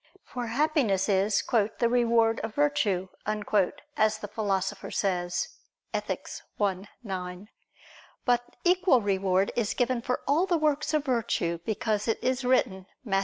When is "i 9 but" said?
6.59-8.55